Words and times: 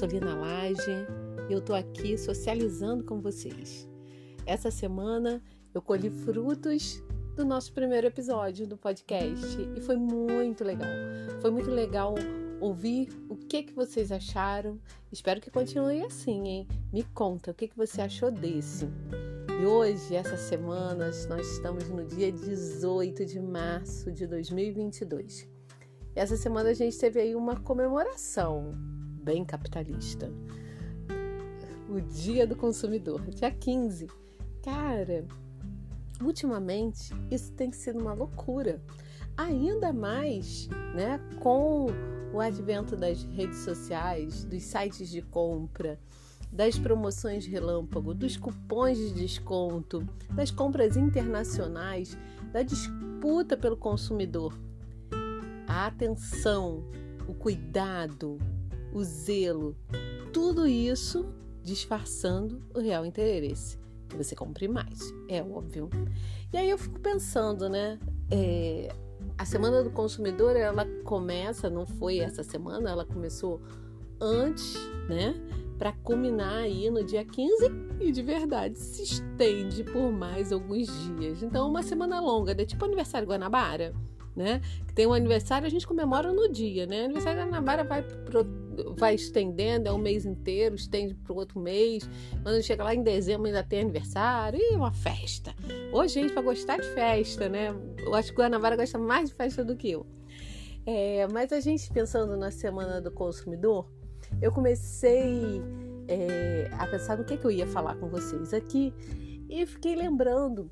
sou 0.00 0.08
Lina 0.08 0.34
Lage 0.34 1.06
e 1.46 1.52
eu 1.52 1.60
tô 1.60 1.74
aqui 1.74 2.16
socializando 2.16 3.04
com 3.04 3.20
vocês. 3.20 3.86
Essa 4.46 4.70
semana 4.70 5.42
eu 5.74 5.82
colhi 5.82 6.08
frutos 6.08 7.04
do 7.36 7.44
nosso 7.44 7.70
primeiro 7.74 8.06
episódio 8.06 8.66
do 8.66 8.78
podcast 8.78 9.44
e 9.76 9.80
foi 9.82 9.96
muito 9.96 10.64
legal. 10.64 10.88
Foi 11.42 11.50
muito 11.50 11.70
legal 11.70 12.14
ouvir 12.62 13.10
o 13.28 13.36
que 13.36 13.62
que 13.62 13.74
vocês 13.74 14.10
acharam. 14.10 14.80
Espero 15.12 15.38
que 15.38 15.50
continue 15.50 16.02
assim, 16.02 16.48
hein? 16.48 16.68
Me 16.90 17.02
conta 17.02 17.50
o 17.50 17.54
que 17.54 17.68
que 17.68 17.76
você 17.76 18.00
achou 18.00 18.30
desse. 18.30 18.88
E 19.60 19.66
hoje, 19.66 20.14
essa 20.14 20.38
semana, 20.38 21.10
nós 21.28 21.46
estamos 21.46 21.90
no 21.90 22.06
dia 22.06 22.32
18 22.32 23.26
de 23.26 23.38
março 23.38 24.10
de 24.10 24.26
2022. 24.26 25.46
Essa 26.14 26.38
semana 26.38 26.70
a 26.70 26.74
gente 26.74 26.98
teve 26.98 27.20
aí 27.20 27.34
uma 27.34 27.60
comemoração 27.60 28.72
bem 29.22 29.44
capitalista. 29.44 30.32
O 31.88 32.00
Dia 32.00 32.46
do 32.46 32.56
Consumidor, 32.56 33.20
dia 33.30 33.50
15. 33.50 34.08
Cara, 34.62 35.26
ultimamente 36.22 37.12
isso 37.30 37.52
tem 37.52 37.72
sido 37.72 37.98
uma 37.98 38.12
loucura. 38.12 38.80
Ainda 39.36 39.92
mais, 39.92 40.68
né, 40.94 41.18
com 41.40 41.86
o 42.32 42.40
advento 42.40 42.96
das 42.96 43.22
redes 43.22 43.58
sociais, 43.58 44.44
dos 44.44 44.62
sites 44.62 45.08
de 45.08 45.22
compra, 45.22 45.98
das 46.52 46.78
promoções 46.78 47.46
relâmpago, 47.46 48.12
dos 48.12 48.36
cupons 48.36 48.98
de 48.98 49.12
desconto, 49.12 50.06
das 50.34 50.50
compras 50.50 50.96
internacionais, 50.96 52.16
da 52.52 52.62
disputa 52.62 53.56
pelo 53.56 53.76
consumidor. 53.76 54.58
A 55.66 55.86
atenção, 55.86 56.84
o 57.28 57.34
cuidado, 57.34 58.38
o 58.92 59.02
zelo, 59.02 59.76
tudo 60.32 60.66
isso 60.66 61.26
disfarçando 61.62 62.62
o 62.74 62.80
real 62.80 63.04
interesse. 63.04 63.78
Que 64.08 64.16
você 64.16 64.34
compre 64.34 64.66
mais, 64.66 65.14
é 65.28 65.42
óbvio. 65.42 65.88
E 66.52 66.56
aí 66.56 66.68
eu 66.68 66.76
fico 66.76 66.98
pensando, 66.98 67.68
né? 67.68 67.98
É, 68.30 68.92
a 69.38 69.44
Semana 69.44 69.82
do 69.84 69.90
Consumidor, 69.90 70.56
ela 70.56 70.84
começa, 71.04 71.70
não 71.70 71.86
foi 71.86 72.18
essa 72.18 72.42
semana, 72.42 72.90
ela 72.90 73.04
começou 73.04 73.60
antes, 74.20 74.74
né? 75.08 75.34
Para 75.78 75.92
culminar 75.92 76.64
aí 76.64 76.90
no 76.90 77.04
dia 77.04 77.24
15 77.24 77.70
e 78.00 78.10
de 78.10 78.22
verdade 78.22 78.76
se 78.76 79.02
estende 79.02 79.84
por 79.84 80.10
mais 80.10 80.52
alguns 80.52 80.88
dias. 81.16 81.42
Então, 81.42 81.68
uma 81.68 81.82
semana 81.82 82.20
longa, 82.20 82.52
né? 82.52 82.64
Tipo 82.64 82.84
aniversário 82.84 83.28
Guanabara 83.28 83.94
né? 84.34 84.60
Que 84.86 84.94
tem 84.94 85.06
um 85.06 85.12
aniversário, 85.12 85.66
a 85.66 85.70
gente 85.70 85.86
comemora 85.86 86.32
no 86.32 86.48
dia, 86.50 86.86
né? 86.86 87.04
Aniversário 87.04 87.42
Guanabara 87.42 87.84
vai, 87.84 88.02
pro, 88.02 88.44
vai 88.96 89.14
estendendo, 89.14 89.88
é 89.88 89.92
um 89.92 89.98
mês 89.98 90.24
inteiro, 90.24 90.74
estende 90.74 91.14
para 91.14 91.32
o 91.32 91.36
outro 91.36 91.60
mês. 91.60 92.08
Quando 92.42 92.62
chega 92.62 92.84
lá 92.84 92.94
em 92.94 93.02
dezembro 93.02 93.46
ainda 93.46 93.62
tem 93.62 93.80
aniversário, 93.80 94.58
e 94.60 94.74
uma 94.74 94.92
festa. 94.92 95.54
Hoje 95.92 96.18
a 96.18 96.22
gente 96.22 96.34
vai 96.34 96.44
gostar 96.44 96.78
de 96.78 96.88
festa, 96.88 97.48
né? 97.48 97.74
Eu 97.98 98.14
acho 98.14 98.30
que 98.30 98.36
Guanabara 98.36 98.76
gosta 98.76 98.98
mais 98.98 99.30
de 99.30 99.34
festa 99.34 99.64
do 99.64 99.76
que 99.76 99.90
eu. 99.90 100.06
É, 100.86 101.26
mas 101.28 101.52
a 101.52 101.60
gente 101.60 101.92
pensando 101.92 102.36
na 102.36 102.50
Semana 102.50 103.00
do 103.00 103.10
Consumidor, 103.10 103.86
eu 104.40 104.50
comecei 104.50 105.62
é, 106.08 106.68
a 106.72 106.86
pensar 106.86 107.16
no 107.18 107.24
que, 107.24 107.36
que 107.36 107.44
eu 107.44 107.50
ia 107.50 107.66
falar 107.66 107.96
com 107.96 108.08
vocês 108.08 108.54
aqui 108.54 108.92
e 109.48 109.66
fiquei 109.66 109.94
lembrando 109.94 110.70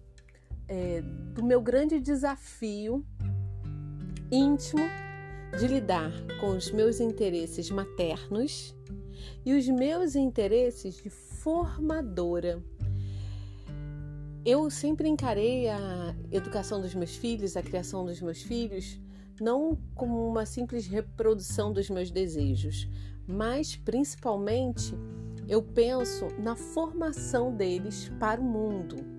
é, 0.67 1.03
do 1.35 1.45
meu 1.45 1.61
grande 1.61 2.01
desafio 2.01 3.05
íntimo 4.31 4.83
de 5.57 5.67
lidar 5.67 6.13
com 6.41 6.51
os 6.51 6.71
meus 6.71 7.01
interesses 7.01 7.71
maternos 7.71 8.75
e 9.45 9.55
os 9.55 9.67
meus 9.69 10.15
interesses 10.15 10.97
de 10.97 11.09
formadora. 11.09 12.63
Eu 14.45 14.71
sempre 14.71 15.09
encarei 15.09 15.69
a 15.69 16.15
educação 16.31 16.81
dos 16.81 16.95
meus 16.95 17.17
filhos, 17.17 17.57
a 17.57 17.63
criação 17.63 18.05
dos 18.05 18.21
meus 18.21 18.43
filhos, 18.43 19.01
não 19.41 19.77
como 19.95 20.29
uma 20.29 20.47
simples 20.47 20.87
reprodução 20.87 21.73
dos 21.73 21.91
meus 21.91 22.11
desejos, 22.11 22.89
mas 23.27 23.77
principalmente 23.77 24.95
eu 25.49 25.63
penso 25.63 26.29
na 26.39 26.55
formação 26.55 27.55
deles 27.55 28.11
para 28.19 28.41
o 28.41 28.45
mundo 28.45 29.18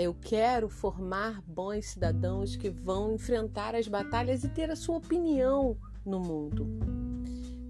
eu 0.00 0.14
quero 0.14 0.68
formar 0.68 1.42
bons 1.42 1.86
cidadãos 1.86 2.56
que 2.56 2.70
vão 2.70 3.14
enfrentar 3.14 3.74
as 3.74 3.88
batalhas 3.88 4.44
e 4.44 4.48
ter 4.48 4.70
a 4.70 4.76
sua 4.76 4.96
opinião 4.96 5.76
no 6.04 6.20
mundo. 6.20 6.66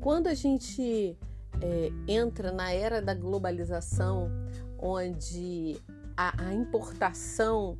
Quando 0.00 0.26
a 0.26 0.34
gente 0.34 1.16
é, 1.60 1.92
entra 2.06 2.52
na 2.52 2.72
era 2.72 3.00
da 3.00 3.14
globalização, 3.14 4.30
onde 4.78 5.80
a, 6.16 6.48
a 6.48 6.54
importação 6.54 7.78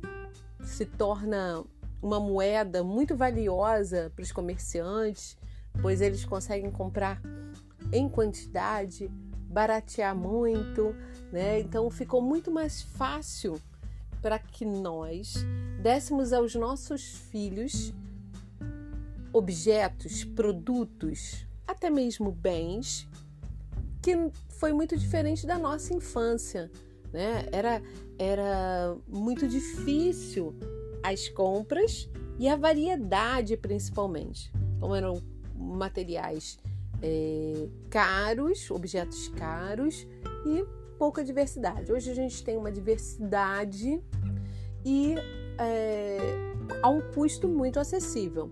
se 0.63 0.85
torna 0.85 1.63
uma 2.01 2.19
moeda 2.19 2.83
muito 2.83 3.15
valiosa 3.15 4.11
para 4.15 4.23
os 4.23 4.31
comerciantes, 4.31 5.37
pois 5.81 6.01
eles 6.01 6.25
conseguem 6.25 6.71
comprar 6.71 7.21
em 7.91 8.09
quantidade, 8.09 9.07
baratear 9.49 10.15
muito, 10.15 10.95
né? 11.31 11.59
Então 11.59 11.89
ficou 11.89 12.21
muito 12.21 12.51
mais 12.51 12.81
fácil 12.81 13.59
para 14.23 14.39
que 14.39 14.65
nós 14.65 15.45
dessemos 15.81 16.31
aos 16.31 16.55
nossos 16.55 17.03
filhos 17.29 17.93
objetos, 19.33 20.23
produtos, 20.23 21.45
até 21.67 21.89
mesmo 21.89 22.31
bens, 22.31 23.05
que 24.01 24.15
foi 24.47 24.71
muito 24.71 24.97
diferente 24.97 25.45
da 25.45 25.59
nossa 25.59 25.93
infância. 25.93 26.71
Né? 27.11 27.45
Era, 27.51 27.81
era 28.17 28.95
muito 29.07 29.45
difícil 29.45 30.55
as 31.03 31.27
compras 31.27 32.09
e 32.39 32.47
a 32.47 32.55
variedade, 32.55 33.57
principalmente. 33.57 34.49
Como 34.79 34.95
eram 34.95 35.21
materiais 35.53 36.57
é, 37.01 37.67
caros, 37.89 38.71
objetos 38.71 39.27
caros 39.29 40.07
e 40.45 40.82
pouca 41.03 41.21
diversidade. 41.21 41.91
Hoje 41.91 42.09
a 42.09 42.13
gente 42.13 42.41
tem 42.45 42.55
uma 42.55 42.71
diversidade 42.71 44.01
e 44.85 45.15
é, 45.57 46.17
a 46.81 46.87
um 46.87 47.01
custo 47.11 47.45
muito 47.45 47.77
acessível. 47.77 48.49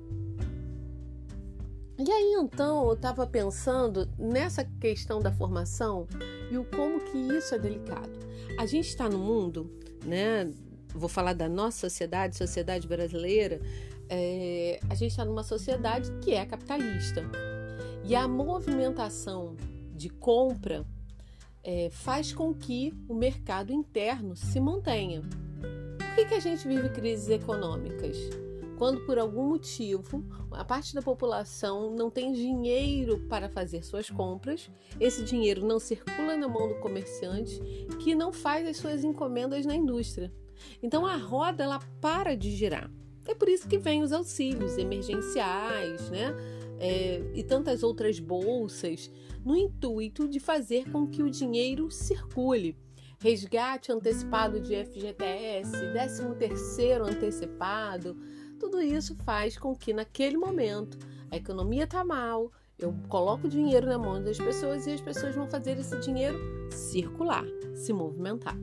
E 1.98 2.12
aí 2.12 2.34
então 2.44 2.88
eu 2.88 2.94
estava 2.94 3.26
pensando 3.26 4.06
nessa 4.20 4.66
questão 4.82 5.22
da 5.22 5.32
formação 5.32 6.06
e 6.52 6.58
o 6.58 6.66
como 6.66 7.00
que 7.00 7.18
isso 7.18 7.56
é 7.56 7.58
delicado. 7.58 8.12
A 8.60 8.66
gente 8.66 8.90
está 8.90 9.08
no 9.08 9.18
mundo, 9.18 9.72
né? 10.04 10.52
Vou 10.94 11.08
falar 11.08 11.32
da 11.32 11.48
nossa 11.48 11.88
sociedade, 11.88 12.36
sociedade 12.36 12.86
brasileira. 12.86 13.62
É, 14.10 14.78
a 14.90 14.96
gente 14.96 15.12
está 15.12 15.24
numa 15.24 15.44
sociedade 15.44 16.12
que 16.22 16.34
é 16.34 16.46
capitalista 16.46 17.24
e 18.04 18.14
a 18.14 18.28
movimentação 18.28 19.56
de 19.96 20.10
compra 20.10 20.86
é, 21.64 21.90
faz 21.92 22.34
com 22.34 22.54
que 22.54 22.94
o 23.08 23.14
mercado 23.14 23.72
interno 23.72 24.36
se 24.36 24.60
mantenha. 24.60 25.22
Por 25.98 26.16
que, 26.16 26.26
que 26.26 26.34
a 26.34 26.40
gente 26.40 26.68
vive 26.68 26.90
crises 26.90 27.30
econômicas? 27.30 28.18
Quando 28.78 29.06
por 29.06 29.20
algum 29.20 29.48
motivo 29.48 30.26
a 30.52 30.66
parte 30.66 30.96
da 30.96 31.02
população 31.02 31.96
não 31.96 32.10
tem 32.10 32.34
dinheiro 32.34 33.20
para 33.30 33.48
fazer 33.48 33.84
suas 33.84 34.10
compras, 34.10 34.70
esse 35.00 35.24
dinheiro 35.24 35.66
não 35.66 35.80
circula 35.80 36.36
na 36.36 36.48
mão 36.48 36.68
do 36.68 36.80
comerciante 36.80 37.62
que 38.04 38.16
não 38.16 38.34
faz 38.34 38.68
as 38.68 38.78
suas 38.78 39.04
encomendas 39.04 39.66
na 39.66 39.76
indústria. 39.76 40.34
Então 40.82 41.06
a 41.06 41.16
roda 41.16 41.64
ela 41.64 41.80
para 42.02 42.36
de 42.36 42.52
girar. 42.52 42.90
É 43.28 43.36
por 43.36 43.48
isso 43.48 43.68
que 43.68 43.78
vem 43.78 44.02
os 44.02 44.12
auxílios 44.12 44.78
emergenciais, 44.78 46.10
né? 46.10 46.36
É, 46.84 47.22
e 47.36 47.44
tantas 47.44 47.84
outras 47.84 48.20
bolsas 48.20 49.12
no 49.46 49.56
intuito 49.56 50.28
de 50.28 50.40
fazer 50.40 50.90
com 50.90 51.06
que 51.06 51.22
o 51.22 51.30
dinheiro 51.30 51.92
circule. 51.92 52.76
Resgate 53.20 53.92
antecipado 53.92 54.60
de 54.60 54.76
FGTS, 54.84 55.72
13º 55.94 57.08
antecipado, 57.08 58.18
tudo 58.60 58.82
isso 58.82 59.16
faz 59.24 59.56
com 59.60 59.76
que 59.76 59.94
naquele 59.94 60.38
momento 60.38 60.98
a 61.30 61.38
economia 61.38 61.84
está 61.84 62.04
mal, 62.04 62.52
eu 62.80 62.96
coloco 63.08 63.48
dinheiro 63.48 63.86
na 63.86 64.00
mão 64.00 64.24
das 64.24 64.40
pessoas 64.40 64.88
e 64.88 64.92
as 64.92 65.02
pessoas 65.02 65.36
vão 65.36 65.48
fazer 65.48 65.78
esse 65.78 66.00
dinheiro 66.00 66.40
circular, 66.72 67.46
se 67.76 67.94
movimentar. 67.94 68.58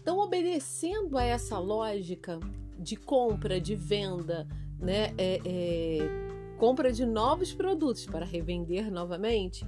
Então, 0.00 0.18
obedecendo 0.18 1.18
a 1.18 1.22
essa 1.22 1.58
lógica 1.58 2.40
de 2.78 2.96
compra, 2.96 3.60
de 3.60 3.76
venda, 3.76 4.48
né, 4.78 5.14
é, 5.18 5.40
é, 5.44 6.29
compra 6.60 6.92
de 6.92 7.06
novos 7.06 7.54
produtos 7.54 8.04
para 8.04 8.26
revender 8.26 8.92
novamente, 8.92 9.64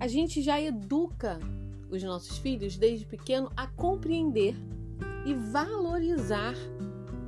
a 0.00 0.08
gente 0.08 0.40
já 0.40 0.58
educa 0.58 1.38
os 1.90 2.02
nossos 2.02 2.38
filhos 2.38 2.78
desde 2.78 3.04
pequeno 3.04 3.52
a 3.54 3.66
compreender 3.66 4.56
e 5.26 5.34
valorizar 5.34 6.54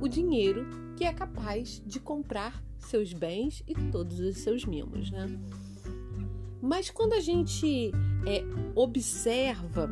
o 0.01 0.07
dinheiro 0.07 0.65
que 0.97 1.03
é 1.03 1.13
capaz 1.13 1.83
de 1.85 1.99
comprar 1.99 2.63
seus 2.79 3.13
bens 3.13 3.61
e 3.67 3.75
todos 3.91 4.19
os 4.19 4.37
seus 4.37 4.65
mimos, 4.65 5.11
né? 5.11 5.27
Mas 6.59 6.89
quando 6.89 7.13
a 7.13 7.19
gente 7.19 7.91
é, 8.25 8.43
observa 8.73 9.87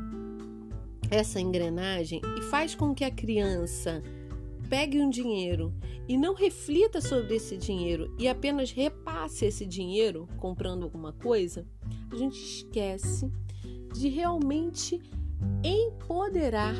essa 1.11 1.39
engrenagem 1.39 2.19
e 2.39 2.41
faz 2.41 2.73
com 2.73 2.95
que 2.95 3.03
a 3.03 3.11
criança 3.11 4.01
pegue 4.71 5.01
um 5.01 5.09
dinheiro 5.09 5.73
e 6.07 6.15
não 6.15 6.33
reflita 6.33 7.01
sobre 7.01 7.35
esse 7.35 7.57
dinheiro 7.57 8.15
e 8.17 8.29
apenas 8.29 8.71
repasse 8.71 9.43
esse 9.43 9.65
dinheiro 9.65 10.29
comprando 10.37 10.83
alguma 10.83 11.11
coisa, 11.11 11.67
a 12.09 12.15
gente 12.15 12.41
esquece 12.41 13.29
de 13.93 14.07
realmente 14.07 15.01
empoderar 15.61 16.73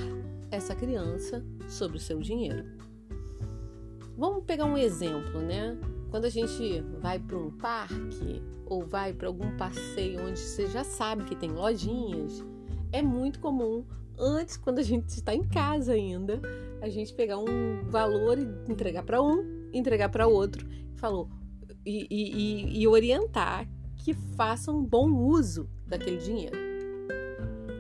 essa 0.50 0.74
criança 0.74 1.46
sobre 1.68 1.98
o 1.98 2.00
seu 2.00 2.20
dinheiro. 2.20 2.64
Vamos 4.18 4.46
pegar 4.46 4.64
um 4.64 4.78
exemplo, 4.78 5.42
né? 5.42 5.78
Quando 6.10 6.24
a 6.24 6.30
gente 6.30 6.80
vai 7.02 7.20
para 7.20 7.38
um 7.38 7.52
parque 7.52 8.42
ou 8.66 8.86
vai 8.86 9.12
para 9.12 9.28
algum 9.28 9.58
passeio 9.58 10.26
onde 10.26 10.40
você 10.40 10.66
já 10.68 10.86
sabe 10.86 11.26
que 11.26 11.36
tem 11.36 11.50
lojinhas, 11.50 12.42
é 12.94 13.02
muito 13.02 13.42
comum 13.42 13.84
antes, 14.22 14.56
quando 14.56 14.80
a 14.80 14.84
gente 14.84 15.10
está 15.10 15.34
em 15.34 15.44
casa 15.44 15.94
ainda, 15.94 16.40
a 16.82 16.88
gente 16.88 17.14
pegar 17.14 17.40
um 17.40 17.84
valor 17.90 18.38
e 18.38 18.48
entregar 18.72 19.04
para 19.04 19.22
um, 19.22 19.70
entregar 19.74 20.10
para 20.10 20.28
outro, 20.28 20.68
falou 20.96 21.28
e, 21.86 22.08
e, 22.10 22.82
e 22.82 22.88
orientar 22.88 23.68
que 23.98 24.14
façam 24.14 24.78
um 24.78 24.86
bom 24.86 25.12
uso 25.12 25.70
daquele 25.88 26.18
dinheiro. 26.18 26.58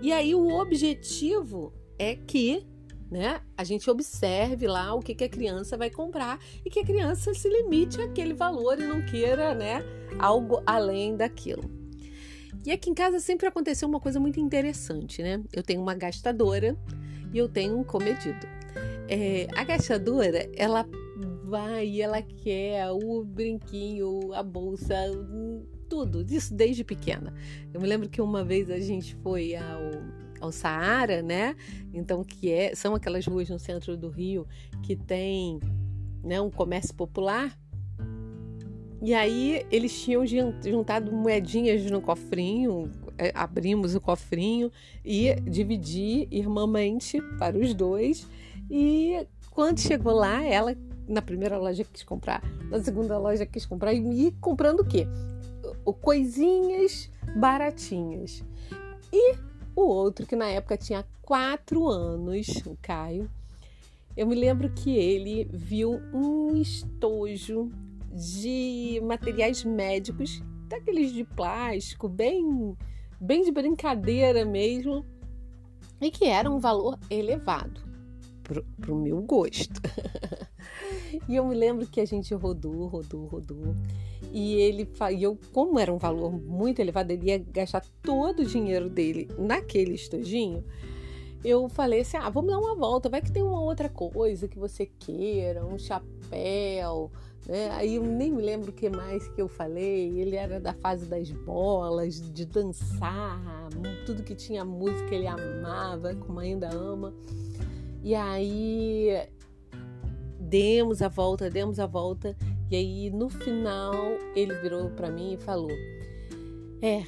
E 0.01 0.11
aí 0.11 0.33
o 0.33 0.47
objetivo 0.59 1.73
é 1.97 2.15
que 2.15 2.65
né, 3.09 3.41
a 3.57 3.63
gente 3.63 3.89
observe 3.89 4.67
lá 4.67 4.93
o 4.93 4.99
que, 4.99 5.13
que 5.13 5.25
a 5.25 5.29
criança 5.29 5.77
vai 5.77 5.89
comprar 5.89 6.39
e 6.65 6.69
que 6.69 6.79
a 6.79 6.85
criança 6.85 7.33
se 7.33 7.49
limite 7.49 8.01
àquele 8.01 8.33
valor 8.33 8.79
e 8.79 8.87
não 8.87 9.05
queira 9.05 9.53
né, 9.53 9.83
algo 10.17 10.63
além 10.65 11.15
daquilo. 11.15 11.80
E 12.65 12.71
aqui 12.71 12.89
em 12.89 12.93
casa 12.93 13.19
sempre 13.19 13.47
aconteceu 13.47 13.87
uma 13.87 13.99
coisa 13.99 14.19
muito 14.19 14.39
interessante, 14.39 15.23
né? 15.23 15.41
Eu 15.51 15.63
tenho 15.63 15.81
uma 15.81 15.95
gastadora 15.95 16.77
e 17.33 17.37
eu 17.37 17.49
tenho 17.49 17.77
um 17.77 17.83
comedido. 17.83 18.47
É, 19.07 19.47
a 19.55 19.63
gastadora, 19.63 20.49
ela 20.55 20.85
vai, 21.43 21.99
ela 21.99 22.21
quer 22.21 22.89
o 22.91 23.23
brinquinho, 23.25 24.31
a 24.33 24.43
bolsa, 24.43 24.95
tudo, 25.89 26.25
isso 26.29 26.53
desde 26.53 26.83
pequena. 26.83 27.33
Eu 27.73 27.81
me 27.81 27.87
lembro 27.87 28.07
que 28.07 28.21
uma 28.21 28.43
vez 28.43 28.69
a 28.69 28.79
gente 28.79 29.15
foi 29.17 29.55
ao, 29.55 29.81
ao 30.39 30.51
Saara, 30.51 31.21
né? 31.21 31.55
Então, 31.93 32.23
que 32.23 32.51
é, 32.51 32.73
são 32.75 32.95
aquelas 32.95 33.25
ruas 33.25 33.49
no 33.49 33.59
centro 33.59 33.97
do 33.97 34.09
Rio 34.09 34.47
que 34.83 34.95
tem 34.95 35.59
né, 36.23 36.39
um 36.39 36.49
comércio 36.49 36.93
popular. 36.95 37.57
E 39.01 39.15
aí 39.15 39.65
eles 39.71 39.99
tinham 39.99 40.23
juntado 40.25 41.11
moedinhas 41.11 41.83
no 41.89 41.99
cofrinho, 42.01 42.91
é, 43.17 43.31
abrimos 43.33 43.95
o 43.95 44.01
cofrinho 44.01 44.71
e 45.03 45.33
dividi 45.41 46.27
irmãmente 46.29 47.19
para 47.39 47.57
os 47.57 47.73
dois. 47.73 48.27
E 48.69 49.25
quando 49.49 49.79
chegou 49.79 50.13
lá, 50.13 50.43
ela 50.43 50.77
na 51.07 51.21
primeira 51.21 51.57
loja 51.57 51.83
quis 51.83 52.03
comprar, 52.03 52.43
na 52.69 52.81
segunda 52.81 53.17
loja 53.17 53.45
quis 53.45 53.65
comprar 53.65 53.91
e 53.91 54.31
comprando 54.39 54.81
o 54.81 54.85
quê? 54.85 55.07
Coisinhas 56.01 57.09
baratinhas. 57.35 58.43
E 59.11 59.35
o 59.75 59.81
outro, 59.81 60.27
que 60.27 60.35
na 60.35 60.47
época 60.47 60.77
tinha 60.77 61.03
quatro 61.23 61.87
anos, 61.87 62.47
o 62.67 62.77
Caio, 62.81 63.29
eu 64.15 64.27
me 64.27 64.35
lembro 64.35 64.69
que 64.69 64.91
ele 64.91 65.49
viu 65.51 65.99
um 66.13 66.55
estojo 66.55 67.71
de 68.13 68.99
materiais 69.03 69.63
médicos, 69.63 70.41
daqueles 70.67 71.11
de 71.11 71.23
plástico, 71.23 72.07
bem, 72.07 72.75
bem 73.19 73.43
de 73.43 73.51
brincadeira 73.51 74.45
mesmo, 74.45 75.05
e 75.99 76.09
que 76.09 76.25
era 76.25 76.49
um 76.49 76.59
valor 76.59 76.97
elevado 77.09 77.81
para 78.79 78.91
o 78.91 78.95
meu 78.95 79.21
gosto. 79.21 79.79
e 81.27 81.35
eu 81.35 81.45
me 81.45 81.55
lembro 81.55 81.87
que 81.87 82.01
a 82.01 82.05
gente 82.05 82.33
rodou, 82.33 82.87
rodou, 82.87 83.25
rodou. 83.27 83.75
E 84.31 84.55
ele, 84.55 84.89
e 85.13 85.23
eu, 85.23 85.37
como 85.53 85.79
era 85.79 85.93
um 85.93 85.97
valor 85.97 86.31
muito 86.31 86.79
elevado, 86.79 87.11
ele 87.11 87.27
ia 87.27 87.37
gastar 87.37 87.85
todo 88.01 88.41
o 88.41 88.45
dinheiro 88.45 88.89
dele 88.89 89.29
naquele 89.37 89.93
estojinho 89.93 90.63
eu 91.43 91.67
falei 91.67 92.01
assim: 92.01 92.17
ah, 92.17 92.29
vamos 92.29 92.51
dar 92.51 92.59
uma 92.59 92.75
volta, 92.75 93.09
vai 93.09 93.21
que 93.21 93.31
tem 93.31 93.43
uma 93.43 93.61
outra 93.61 93.89
coisa 93.89 94.47
que 94.47 94.59
você 94.59 94.85
queira, 94.85 95.65
um 95.65 95.77
chapéu. 95.77 97.11
Né? 97.47 97.69
Aí 97.71 97.95
eu 97.95 98.03
nem 98.03 98.31
me 98.31 98.41
lembro 98.41 98.69
o 98.69 98.73
que 98.73 98.89
mais 98.89 99.27
que 99.29 99.41
eu 99.41 99.47
falei. 99.47 100.19
Ele 100.19 100.35
era 100.35 100.59
da 100.59 100.73
fase 100.73 101.05
das 101.05 101.31
bolas, 101.31 102.21
de 102.31 102.45
dançar, 102.45 103.69
tudo 104.05 104.23
que 104.23 104.35
tinha 104.35 104.63
música 104.63 105.13
ele 105.13 105.27
amava, 105.27 106.13
como 106.15 106.39
ainda 106.39 106.69
ama. 106.69 107.13
E 108.03 108.13
aí 108.13 109.27
demos 110.39 111.01
a 111.01 111.07
volta, 111.07 111.49
demos 111.49 111.79
a 111.79 111.87
volta. 111.87 112.35
E 112.69 112.75
aí 112.75 113.09
no 113.09 113.29
final 113.29 113.95
ele 114.35 114.53
virou 114.55 114.89
para 114.91 115.09
mim 115.09 115.33
e 115.33 115.37
falou: 115.37 115.71
É, 116.81 117.03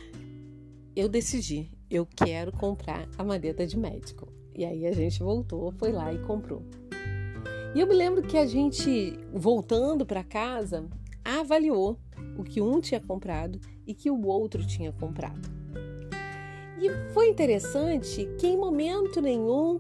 eu 0.96 1.08
decidi, 1.08 1.72
eu 1.94 2.08
quero 2.08 2.52
comprar 2.52 3.08
a 3.18 3.24
maleta 3.24 3.68
de 3.68 3.78
médico. 3.78 4.28
E 4.56 4.66
aí 4.66 4.88
a 4.88 4.92
gente 4.92 5.22
voltou, 5.22 5.72
foi 5.74 5.92
lá 5.92 6.12
e 6.12 6.18
comprou. 6.20 6.64
E 7.76 7.80
eu 7.80 7.88
me 7.88 7.94
lembro 7.94 8.24
que 8.24 8.38
a 8.38 8.46
gente, 8.48 9.20
voltando 9.32 10.06
para 10.06 10.24
casa, 10.24 10.88
avaliou 11.24 12.00
o 12.38 12.44
que 12.44 12.62
um 12.62 12.82
tinha 12.82 13.00
comprado 13.00 13.60
e 13.86 13.94
que 13.94 14.10
o 14.10 14.26
outro 14.26 14.66
tinha 14.66 14.92
comprado. 14.92 15.52
E 16.80 16.90
foi 17.14 17.30
interessante 17.30 18.28
que 18.40 18.48
em 18.48 18.58
momento 18.58 19.22
nenhum 19.22 19.80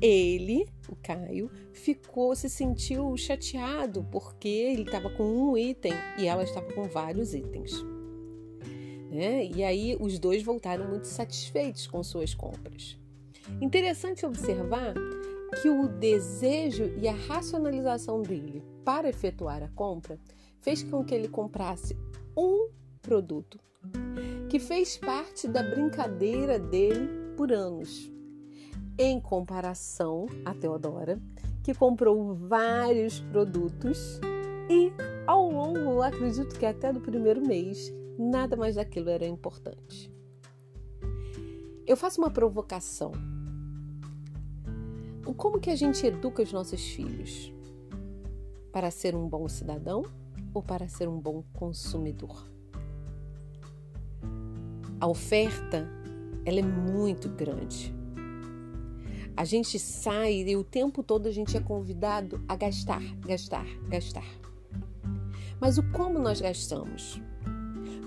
ele, 0.00 0.66
o 0.88 0.96
Caio, 0.96 1.50
ficou, 1.72 2.34
se 2.36 2.50
sentiu 2.50 3.16
chateado 3.16 4.06
porque 4.10 4.48
ele 4.48 4.82
estava 4.82 5.08
com 5.08 5.24
um 5.24 5.56
item 5.56 5.92
e 6.18 6.26
ela 6.26 6.42
estava 6.42 6.70
com 6.72 6.84
vários 6.84 7.34
itens. 7.34 7.93
Né? 9.14 9.46
E 9.46 9.62
aí 9.62 9.96
os 10.00 10.18
dois 10.18 10.42
voltaram 10.42 10.88
muito 10.88 11.06
satisfeitos 11.06 11.86
com 11.86 12.02
suas 12.02 12.34
compras. 12.34 12.98
Interessante 13.60 14.26
observar 14.26 14.92
que 15.62 15.70
o 15.70 15.86
desejo 15.86 16.92
e 17.00 17.06
a 17.06 17.12
racionalização 17.12 18.22
dele 18.22 18.60
para 18.84 19.08
efetuar 19.08 19.62
a 19.62 19.68
compra 19.68 20.18
fez 20.60 20.82
com 20.82 21.04
que 21.04 21.14
ele 21.14 21.28
comprasse 21.28 21.96
um 22.36 22.68
produto 23.00 23.56
que 24.48 24.58
fez 24.58 24.96
parte 24.96 25.46
da 25.46 25.62
brincadeira 25.62 26.58
dele 26.58 27.08
por 27.36 27.52
anos. 27.52 28.10
Em 28.98 29.20
comparação 29.20 30.26
a 30.44 30.52
Teodora, 30.54 31.20
que 31.62 31.72
comprou 31.72 32.34
vários 32.34 33.20
produtos 33.20 34.18
e 34.68 34.92
ao 35.24 35.50
longo, 35.50 36.02
acredito 36.02 36.58
que 36.58 36.66
até 36.66 36.92
do 36.92 37.00
primeiro 37.00 37.40
mês, 37.46 37.92
nada 38.18 38.56
mais 38.56 38.76
daquilo 38.76 39.10
era 39.10 39.26
importante. 39.26 40.12
Eu 41.86 41.96
faço 41.96 42.20
uma 42.20 42.30
provocação. 42.30 43.12
Como 45.36 45.60
que 45.60 45.68
a 45.68 45.76
gente 45.76 46.06
educa 46.06 46.42
os 46.42 46.52
nossos 46.52 46.82
filhos? 46.90 47.52
Para 48.72 48.90
ser 48.90 49.14
um 49.14 49.28
bom 49.28 49.48
cidadão 49.48 50.02
ou 50.54 50.62
para 50.62 50.88
ser 50.88 51.08
um 51.08 51.20
bom 51.20 51.42
consumidor? 51.52 52.48
A 55.00 55.06
oferta, 55.06 55.86
ela 56.46 56.60
é 56.60 56.62
muito 56.62 57.28
grande. 57.28 57.94
A 59.36 59.44
gente 59.44 59.78
sai 59.78 60.44
e 60.48 60.56
o 60.56 60.62
tempo 60.62 61.02
todo 61.02 61.26
a 61.26 61.32
gente 61.32 61.56
é 61.56 61.60
convidado 61.60 62.42
a 62.48 62.54
gastar, 62.54 63.02
gastar, 63.26 63.66
gastar. 63.88 64.24
Mas 65.60 65.76
o 65.76 65.82
como 65.90 66.18
nós 66.18 66.40
gastamos? 66.40 67.20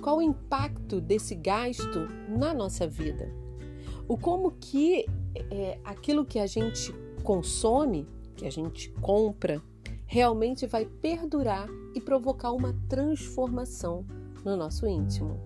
Qual 0.07 0.19
o 0.19 0.21
impacto 0.21 1.01
desse 1.01 1.35
gasto 1.35 2.07
na 2.29 2.53
nossa 2.53 2.87
vida? 2.87 3.29
O 4.07 4.17
como 4.17 4.51
que 4.51 5.05
é, 5.51 5.77
aquilo 5.83 6.23
que 6.23 6.39
a 6.39 6.47
gente 6.47 6.95
consome, 7.25 8.07
que 8.33 8.45
a 8.45 8.49
gente 8.49 8.89
compra, 9.01 9.61
realmente 10.05 10.65
vai 10.65 10.85
perdurar 10.85 11.67
e 11.93 11.99
provocar 11.99 12.53
uma 12.53 12.73
transformação 12.87 14.05
no 14.45 14.55
nosso 14.55 14.87
íntimo. 14.87 15.37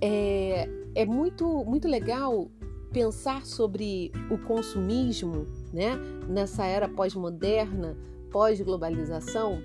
É, 0.00 0.68
é 0.92 1.06
muito, 1.06 1.64
muito 1.64 1.86
legal 1.86 2.50
pensar 2.92 3.46
sobre 3.46 4.10
o 4.32 4.38
consumismo 4.48 5.46
né, 5.72 5.92
nessa 6.28 6.66
era 6.66 6.88
pós-moderna, 6.88 7.96
pós-globalização. 8.32 9.62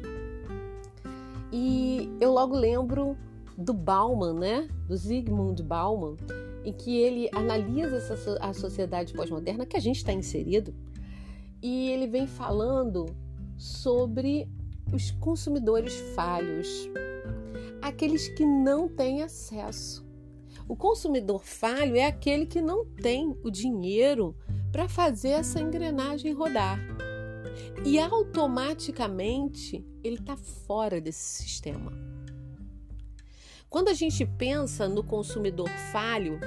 E 1.51 2.07
eu 2.21 2.31
logo 2.31 2.55
lembro 2.55 3.17
do 3.57 3.73
Bauman, 3.73 4.33
né? 4.33 4.67
Do 4.87 4.95
Zygmunt 4.95 5.61
Bauman, 5.63 6.15
em 6.63 6.71
que 6.71 6.95
ele 6.97 7.29
analisa 7.33 7.97
essa, 7.97 8.37
a 8.39 8.53
sociedade 8.53 9.13
pós-moderna 9.13 9.65
que 9.65 9.75
a 9.75 9.79
gente 9.79 9.97
está 9.97 10.13
inserido 10.13 10.73
e 11.61 11.89
ele 11.89 12.07
vem 12.07 12.27
falando 12.27 13.05
sobre 13.57 14.47
os 14.93 15.11
consumidores 15.11 15.95
falhos, 16.15 16.89
aqueles 17.81 18.29
que 18.29 18.45
não 18.45 18.87
têm 18.87 19.21
acesso 19.21 20.05
O 20.67 20.75
consumidor 20.75 21.43
falho 21.43 21.95
é 21.95 22.05
aquele 22.05 22.45
que 22.45 22.61
não 22.61 22.85
tem 22.85 23.35
o 23.43 23.49
dinheiro 23.49 24.35
para 24.71 24.87
fazer 24.87 25.29
essa 25.29 25.59
engrenagem 25.59 26.33
rodar. 26.33 26.79
E 27.85 27.99
automaticamente 27.99 29.85
ele 30.03 30.17
está 30.17 30.37
fora 30.37 31.01
desse 31.01 31.43
sistema. 31.43 32.06
Quando 33.69 33.89
a 33.89 33.93
gente 33.93 34.25
pensa 34.25 34.87
no 34.87 35.03
consumidor 35.03 35.69
falho, 35.91 36.39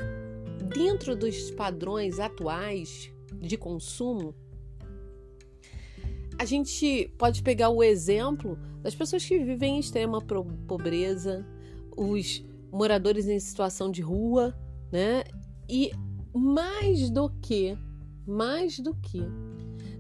dentro 0.75 1.15
dos 1.15 1.51
padrões 1.51 2.19
atuais 2.19 3.13
de 3.41 3.57
consumo, 3.57 4.35
a 6.39 6.45
gente 6.47 7.13
pode 7.19 7.43
pegar 7.43 7.69
o 7.69 7.83
exemplo 7.83 8.59
das 8.83 8.95
pessoas 8.95 9.25
que 9.25 9.39
vivem 9.39 9.77
em 9.77 9.81
extrema 9.81 10.21
pobreza, 10.67 11.47
os 11.95 12.43
moradores 12.73 13.29
em 13.29 13.39
situação 13.39 13.91
de 13.91 14.01
rua, 14.01 14.57
né? 14.91 15.23
E 15.69 15.91
mais 16.35 17.11
do 17.11 17.29
que, 17.43 17.77
mais 18.27 18.79
do 18.79 18.95
que 18.95 19.21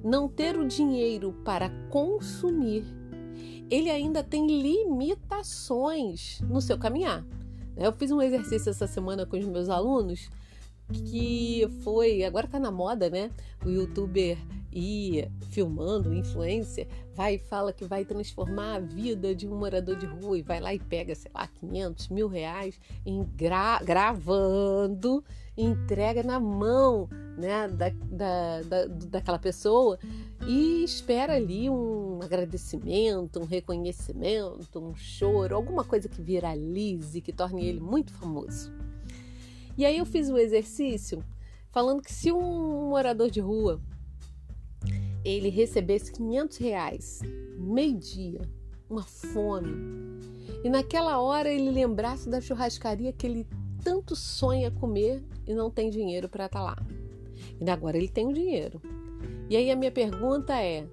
não 0.02 0.28
ter 0.28 0.56
o 0.56 0.66
dinheiro 0.66 1.34
para 1.44 1.68
consumir, 1.90 2.84
ele 3.70 3.90
ainda 3.90 4.22
tem 4.22 4.46
limitações 4.46 6.40
no 6.40 6.60
seu 6.60 6.76
caminhar. 6.76 7.24
Eu 7.76 7.92
fiz 7.92 8.10
um 8.10 8.20
exercício 8.20 8.70
essa 8.70 8.86
semana 8.86 9.24
com 9.24 9.38
os 9.38 9.46
meus 9.46 9.68
alunos 9.68 10.28
que 10.92 11.68
foi, 11.82 12.24
agora 12.24 12.48
tá 12.48 12.58
na 12.58 12.70
moda, 12.70 13.08
né? 13.08 13.30
O 13.64 13.68
youtuber 13.68 14.36
e 14.72 15.28
filmando, 15.50 16.14
influência, 16.14 16.86
vai 17.14 17.38
fala 17.38 17.72
que 17.72 17.84
vai 17.84 18.04
transformar 18.04 18.76
a 18.76 18.80
vida 18.80 19.34
de 19.34 19.46
um 19.46 19.56
morador 19.56 19.96
de 19.96 20.06
rua 20.06 20.38
e 20.38 20.42
vai 20.42 20.60
lá 20.60 20.72
e 20.72 20.78
pega, 20.78 21.14
sei 21.14 21.30
lá, 21.34 21.46
500 21.46 22.08
mil 22.08 22.28
reais 22.28 22.80
em 23.04 23.24
gra 23.36 23.80
gravando, 23.82 25.24
entrega 25.56 26.22
na 26.22 26.38
mão 26.38 27.08
né, 27.36 27.68
da, 27.68 27.88
da, 27.90 28.62
da, 28.62 28.86
daquela 28.86 29.38
pessoa 29.38 29.98
e 30.46 30.84
espera 30.84 31.34
ali 31.34 31.68
um 31.68 32.20
agradecimento, 32.22 33.40
um 33.40 33.44
reconhecimento, 33.44 34.78
um 34.78 34.94
choro, 34.94 35.54
alguma 35.54 35.84
coisa 35.84 36.08
que 36.08 36.20
viralize, 36.20 37.20
que 37.20 37.32
torne 37.32 37.66
ele 37.66 37.80
muito 37.80 38.12
famoso. 38.12 38.72
E 39.76 39.84
aí 39.84 39.98
eu 39.98 40.06
fiz 40.06 40.28
um 40.28 40.36
exercício 40.36 41.24
falando 41.70 42.02
que 42.02 42.12
se 42.12 42.30
um 42.32 42.90
morador 42.90 43.30
de 43.30 43.40
rua 43.40 43.80
ele 45.24 45.48
recebesse 45.48 46.12
500 46.12 46.56
reais, 46.58 47.20
meio-dia, 47.58 48.40
uma 48.88 49.02
fome, 49.02 49.72
e 50.64 50.68
naquela 50.68 51.20
hora 51.20 51.50
ele 51.50 51.70
lembrasse 51.70 52.28
da 52.28 52.40
churrascaria 52.40 53.12
que 53.12 53.26
ele 53.26 53.46
tanto 53.82 54.14
sonha 54.14 54.70
comer 54.70 55.22
e 55.46 55.54
não 55.54 55.70
tem 55.70 55.88
dinheiro 55.88 56.28
para 56.28 56.46
estar 56.46 56.58
tá 56.58 56.64
lá. 56.64 56.76
E 57.60 57.70
agora 57.70 57.96
ele 57.96 58.08
tem 58.08 58.26
o 58.26 58.32
dinheiro. 58.32 58.80
E 59.48 59.56
aí 59.56 59.70
a 59.70 59.76
minha 59.76 59.90
pergunta 59.90 60.54
é: 60.60 60.86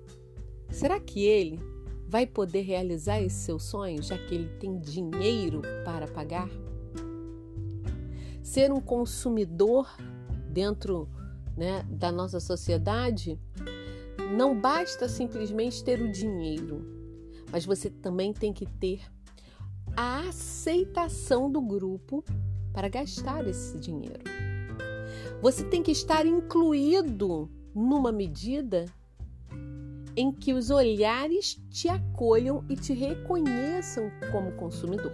será 0.69 0.99
que 0.99 1.25
ele 1.25 1.59
vai 2.07 2.25
poder 2.25 2.61
realizar 2.61 3.21
esse 3.21 3.35
seu 3.35 3.59
sonho, 3.59 4.01
já 4.01 4.17
que 4.17 4.35
ele 4.35 4.49
tem 4.59 4.79
dinheiro 4.79 5.61
para 5.83 6.07
pagar? 6.07 6.49
Ser 8.41 8.71
um 8.71 8.79
consumidor 8.79 9.93
dentro 10.49 11.09
né, 11.57 11.85
da 11.89 12.11
nossa 12.11 12.39
sociedade 12.39 13.37
não 14.35 14.59
basta 14.59 15.07
simplesmente 15.07 15.83
ter 15.83 16.01
o 16.01 16.11
dinheiro, 16.11 16.85
mas 17.51 17.65
você 17.65 17.89
também 17.89 18.33
tem 18.33 18.51
que 18.51 18.65
ter 18.65 19.01
a 19.95 20.27
aceitação 20.27 21.51
do 21.51 21.61
grupo 21.61 22.23
para 22.73 22.87
gastar 22.87 23.47
esse 23.47 23.79
dinheiro. 23.79 24.23
Você 25.41 25.63
tem 25.63 25.81
que 25.81 25.91
estar 25.91 26.25
incluído 26.25 27.49
numa 27.73 28.11
medida 28.11 28.85
em 30.15 30.31
que 30.31 30.53
os 30.53 30.69
olhares 30.71 31.61
te 31.69 31.87
acolham 31.87 32.65
e 32.67 32.75
te 32.75 32.91
reconheçam 32.93 34.11
como 34.31 34.51
consumidor. 34.53 35.13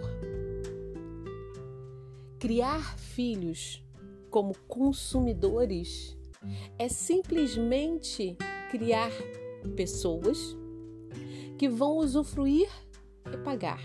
Criar 2.38 2.98
filhos 2.98 3.82
como 4.30 4.54
consumidores 4.66 6.16
é 6.78 6.88
simplesmente 6.88 8.36
criar 8.74 9.12
pessoas 9.76 10.56
que 11.56 11.68
vão 11.68 11.98
usufruir 11.98 12.68
e 13.32 13.36
pagar, 13.36 13.80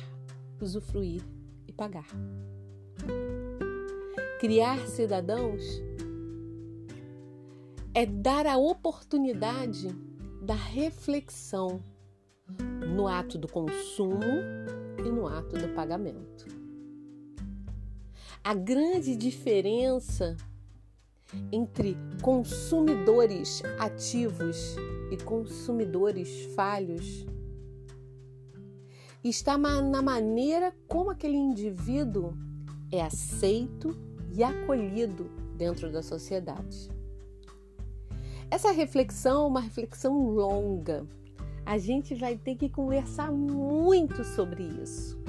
usufruir 0.60 1.22
e 1.67 1.72
pagar. 1.72 2.08
Criar 4.39 4.79
cidadãos 4.88 5.63
é 7.93 8.03
dar 8.03 8.48
a 8.48 8.58
oportunidade 8.58 9.89
da 10.41 10.55
reflexão 10.55 11.79
no 12.96 13.08
ato 13.08 13.38
do 13.38 13.48
consumo 13.48 14.24
e 14.98 15.03
no 15.03 15.27
ato 15.27 15.55
do 15.55 15.67
pagamento. 15.75 16.48
A 18.43 18.55
grande 18.55 19.15
diferença 19.15 20.36
entre 21.51 21.98
consumidores 22.21 23.62
ativos 23.79 24.75
e 25.12 25.17
consumidores 25.17 26.45
falhos 26.55 27.25
está 29.24 29.57
na 29.57 30.01
maneira 30.01 30.74
como 30.88 31.09
aquele 31.09 31.36
indivíduo 31.36 32.33
é 32.91 33.01
aceito 33.01 33.95
e 34.31 34.43
acolhido 34.43 35.29
dentro 35.55 35.91
da 35.91 36.01
sociedade. 36.01 36.89
Essa 38.50 38.71
reflexão 38.71 39.43
é 39.43 39.48
uma 39.48 39.59
reflexão 39.59 40.29
longa. 40.29 41.05
A 41.65 41.77
gente 41.77 42.15
vai 42.15 42.36
ter 42.38 42.55
que 42.55 42.69
conversar 42.69 43.31
muito 43.31 44.24
sobre 44.24 44.63
isso. 44.63 45.19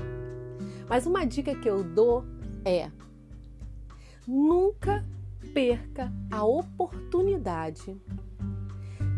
Mas 0.88 1.06
uma 1.06 1.26
dica 1.26 1.54
que 1.54 1.68
eu 1.68 1.84
dou 1.84 2.24
é: 2.64 2.90
nunca 4.26 5.04
perca 5.52 6.12
a 6.30 6.44
oportunidade 6.44 7.96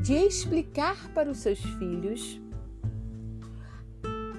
de 0.02 0.14
explicar 0.14 1.12
para 1.14 1.30
os 1.30 1.38
seus 1.38 1.60
filhos 1.60 2.40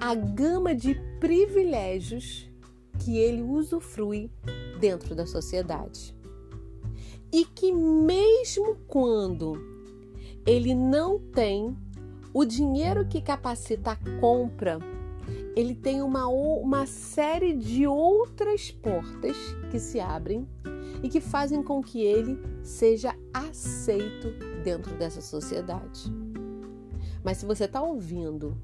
a 0.00 0.14
gama 0.14 0.74
de 0.74 0.94
privilégios 1.18 2.46
que 3.02 3.16
ele 3.16 3.42
usufrui 3.42 4.30
dentro 4.78 5.14
da 5.14 5.26
sociedade. 5.26 6.14
E 7.32 7.44
que, 7.46 7.72
mesmo 7.72 8.76
quando 8.86 9.54
ele 10.46 10.74
não 10.74 11.18
tem 11.18 11.76
o 12.34 12.44
dinheiro 12.44 13.06
que 13.06 13.22
capacita 13.22 13.92
a 13.92 14.20
compra, 14.20 14.78
ele 15.56 15.74
tem 15.74 16.02
uma, 16.02 16.26
uma 16.26 16.84
série 16.84 17.54
de 17.54 17.86
outras 17.86 18.70
portas 18.70 19.36
que 19.70 19.78
se 19.78 20.00
abrem 20.00 20.46
e 21.02 21.08
que 21.08 21.20
fazem 21.20 21.62
com 21.62 21.82
que 21.82 22.00
ele 22.00 22.38
seja 22.62 23.14
aceito 23.32 24.28
dentro 24.62 24.96
dessa 24.96 25.20
sociedade. 25.20 26.12
Mas 27.22 27.38
se 27.38 27.46
você 27.46 27.64
está 27.64 27.82
ouvindo 27.82 28.56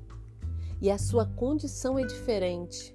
e 0.81 0.91
a 0.91 0.99
sua 0.99 1.27
condição 1.27 1.99
é 1.99 2.07
diferente 2.07 2.95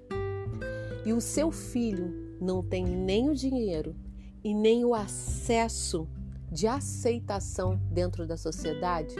e 1.05 1.13
o 1.13 1.21
seu 1.21 1.51
filho 1.51 2.37
não 2.41 2.63
tem 2.63 2.85
nem 2.85 3.29
o 3.29 3.35
dinheiro 3.35 3.95
e 4.43 4.53
nem 4.53 4.85
o 4.85 4.93
acesso 4.93 6.07
de 6.51 6.67
aceitação 6.67 7.79
dentro 7.91 8.27
da 8.27 8.37
sociedade, 8.37 9.15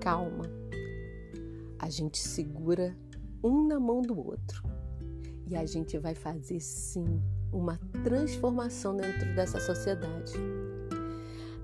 calma. 0.00 0.44
A 1.78 1.90
gente 1.90 2.18
segura 2.18 2.96
um 3.42 3.66
na 3.66 3.78
mão 3.78 4.00
do 4.00 4.18
outro 4.18 4.73
e 5.46 5.56
a 5.56 5.66
gente 5.66 5.98
vai 5.98 6.14
fazer 6.14 6.60
sim 6.60 7.22
uma 7.52 7.78
transformação 8.02 8.96
dentro 8.96 9.34
dessa 9.34 9.60
sociedade, 9.60 10.32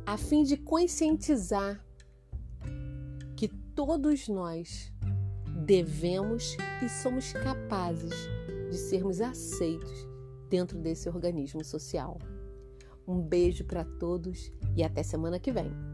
a 0.07 0.17
fim 0.17 0.43
de 0.43 0.57
conscientizar 0.57 1.85
que 3.37 3.49
todos 3.49 4.29
nós 4.29 4.93
devemos 5.65 6.57
e 6.85 6.89
somos 6.89 7.33
capazes 7.33 8.15
de 8.71 8.77
sermos 8.77 9.21
aceitos 9.21 10.09
dentro 10.49 10.79
desse 10.79 11.09
organismo 11.09 11.65
social. 11.65 12.19
Um 13.07 13.21
beijo 13.21 13.65
para 13.65 13.85
todos 13.85 14.53
e 14.77 14.83
até 14.83 15.03
semana 15.03 15.39
que 15.39 15.51
vem. 15.51 15.90